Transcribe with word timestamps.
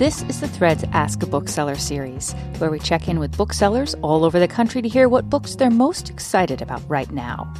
This 0.00 0.22
is 0.22 0.40
the 0.40 0.48
Threads 0.48 0.82
Ask 0.92 1.22
a 1.22 1.26
Bookseller 1.26 1.76
series, 1.76 2.32
where 2.56 2.70
we 2.70 2.78
check 2.78 3.06
in 3.06 3.20
with 3.20 3.36
booksellers 3.36 3.94
all 4.00 4.24
over 4.24 4.38
the 4.38 4.48
country 4.48 4.80
to 4.80 4.88
hear 4.88 5.10
what 5.10 5.28
books 5.28 5.56
they're 5.56 5.68
most 5.68 6.08
excited 6.08 6.62
about 6.62 6.80
right 6.88 7.10
now. 7.10 7.52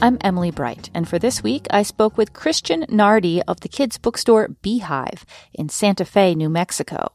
I'm 0.00 0.16
Emily 0.20 0.52
Bright, 0.52 0.88
and 0.94 1.08
for 1.08 1.18
this 1.18 1.42
week, 1.42 1.66
I 1.70 1.82
spoke 1.82 2.16
with 2.16 2.32
Christian 2.32 2.86
Nardi 2.88 3.42
of 3.42 3.58
the 3.58 3.68
kids' 3.68 3.98
bookstore 3.98 4.50
Beehive 4.62 5.26
in 5.52 5.68
Santa 5.68 6.04
Fe, 6.04 6.36
New 6.36 6.48
Mexico. 6.48 7.10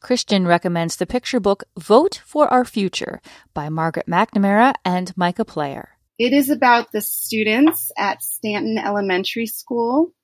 Christian 0.00 0.46
recommends 0.46 0.96
the 0.96 1.04
picture 1.04 1.38
book 1.38 1.64
Vote 1.78 2.22
for 2.24 2.48
Our 2.48 2.64
Future 2.64 3.20
by 3.52 3.68
Margaret 3.68 4.06
McNamara 4.06 4.72
and 4.86 5.14
Micah 5.18 5.44
Player. 5.44 5.98
It 6.18 6.32
is 6.32 6.48
about 6.48 6.92
the 6.92 7.02
students 7.02 7.92
at 7.98 8.22
Stanton 8.22 8.78
Elementary 8.78 9.48
School 9.48 10.14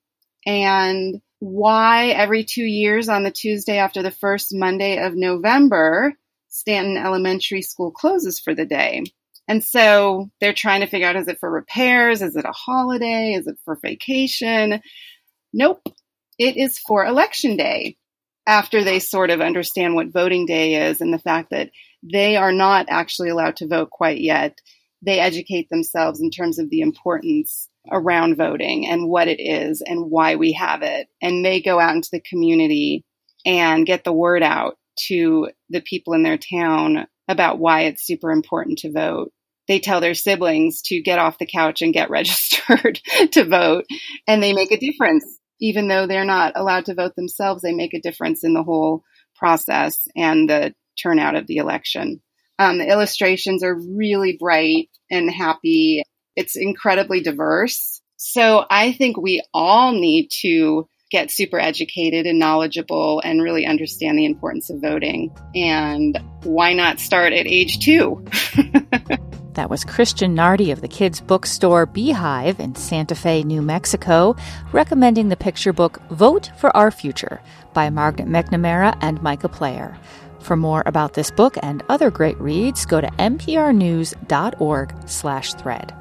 and 0.46 1.20
why 1.40 2.08
every 2.08 2.44
two 2.44 2.64
years 2.64 3.08
on 3.08 3.24
the 3.24 3.30
Tuesday 3.30 3.78
after 3.78 4.02
the 4.02 4.10
first 4.10 4.50
Monday 4.52 4.98
of 4.98 5.14
November, 5.16 6.14
Stanton 6.48 6.98
Elementary 6.98 7.62
School 7.62 7.90
closes 7.90 8.38
for 8.38 8.54
the 8.54 8.66
day. 8.66 9.02
And 9.48 9.64
so 9.64 10.30
they're 10.40 10.52
trying 10.52 10.80
to 10.80 10.86
figure 10.86 11.08
out 11.08 11.16
is 11.16 11.26
it 11.26 11.40
for 11.40 11.50
repairs? 11.50 12.22
Is 12.22 12.36
it 12.36 12.44
a 12.44 12.52
holiday? 12.52 13.32
Is 13.32 13.46
it 13.46 13.56
for 13.64 13.78
vacation? 13.82 14.80
Nope. 15.52 15.82
It 16.38 16.56
is 16.56 16.78
for 16.78 17.04
election 17.04 17.56
day. 17.56 17.96
After 18.46 18.84
they 18.84 18.98
sort 18.98 19.30
of 19.30 19.40
understand 19.40 19.94
what 19.94 20.12
voting 20.12 20.44
day 20.44 20.88
is 20.88 21.00
and 21.00 21.12
the 21.12 21.18
fact 21.18 21.50
that 21.50 21.70
they 22.02 22.36
are 22.36 22.52
not 22.52 22.86
actually 22.88 23.28
allowed 23.28 23.56
to 23.56 23.66
vote 23.66 23.90
quite 23.90 24.20
yet, 24.20 24.58
they 25.02 25.20
educate 25.20 25.68
themselves 25.70 26.20
in 26.20 26.30
terms 26.30 26.58
of 26.58 26.68
the 26.68 26.80
importance 26.80 27.69
around 27.90 28.36
voting 28.36 28.86
and 28.86 29.08
what 29.08 29.28
it 29.28 29.40
is 29.40 29.82
and 29.84 30.10
why 30.10 30.36
we 30.36 30.52
have 30.52 30.82
it. 30.82 31.08
And 31.22 31.44
they 31.44 31.60
go 31.60 31.78
out 31.80 31.94
into 31.94 32.10
the 32.12 32.20
community 32.20 33.04
and 33.46 33.86
get 33.86 34.04
the 34.04 34.12
word 34.12 34.42
out 34.42 34.76
to 35.08 35.48
the 35.70 35.80
people 35.80 36.12
in 36.12 36.22
their 36.22 36.38
town 36.38 37.06
about 37.28 37.58
why 37.58 37.82
it's 37.82 38.06
super 38.06 38.30
important 38.30 38.78
to 38.80 38.92
vote 38.92 39.32
they 39.70 39.78
tell 39.78 40.00
their 40.00 40.14
siblings 40.14 40.82
to 40.82 41.00
get 41.00 41.20
off 41.20 41.38
the 41.38 41.46
couch 41.46 41.80
and 41.80 41.94
get 41.94 42.10
registered 42.10 43.00
to 43.30 43.44
vote. 43.44 43.84
And 44.26 44.42
they 44.42 44.52
make 44.52 44.72
a 44.72 44.78
difference. 44.78 45.24
Even 45.60 45.86
though 45.86 46.06
they're 46.06 46.24
not 46.24 46.54
allowed 46.56 46.86
to 46.86 46.94
vote 46.94 47.14
themselves, 47.14 47.62
they 47.62 47.72
make 47.72 47.94
a 47.94 48.00
difference 48.00 48.42
in 48.42 48.54
the 48.54 48.64
whole 48.64 49.04
process 49.36 50.08
and 50.16 50.48
the 50.48 50.74
turnout 51.00 51.36
of 51.36 51.46
the 51.46 51.58
election. 51.58 52.20
Um, 52.58 52.78
the 52.78 52.88
illustrations 52.88 53.62
are 53.62 53.78
really 53.78 54.36
bright 54.40 54.88
and 55.08 55.30
happy. 55.30 56.02
It's 56.36 56.56
incredibly 56.56 57.22
diverse. 57.22 58.00
So 58.16 58.64
I 58.68 58.92
think 58.92 59.16
we 59.16 59.42
all 59.54 59.92
need 59.92 60.28
to 60.42 60.88
get 61.10 61.30
super 61.30 61.58
educated 61.58 62.26
and 62.26 62.38
knowledgeable 62.38 63.20
and 63.24 63.42
really 63.42 63.66
understand 63.66 64.16
the 64.16 64.26
importance 64.26 64.70
of 64.70 64.80
voting. 64.80 65.34
And 65.54 66.18
why 66.44 66.72
not 66.72 67.00
start 67.00 67.32
at 67.32 67.46
age 67.46 67.80
two? 67.80 68.24
That 69.54 69.68
was 69.68 69.84
Christian 69.84 70.34
Nardi 70.34 70.70
of 70.70 70.80
the 70.80 70.88
kids' 70.88 71.20
bookstore 71.20 71.84
Beehive 71.84 72.60
in 72.60 72.76
Santa 72.76 73.14
Fe, 73.14 73.42
New 73.42 73.60
Mexico, 73.60 74.36
recommending 74.72 75.28
the 75.28 75.36
picture 75.36 75.72
book 75.72 76.00
Vote 76.10 76.50
for 76.56 76.74
Our 76.76 76.90
Future 76.90 77.42
by 77.74 77.90
Margaret 77.90 78.28
McNamara 78.28 78.96
and 79.00 79.20
Micah 79.22 79.48
Player. 79.48 79.98
For 80.38 80.56
more 80.56 80.82
about 80.86 81.14
this 81.14 81.30
book 81.30 81.56
and 81.62 81.82
other 81.88 82.10
great 82.10 82.40
reads, 82.40 82.86
go 82.86 83.00
to 83.00 83.08
mprnews.org 83.08 84.94
slash 85.06 85.54
thread. 85.54 85.99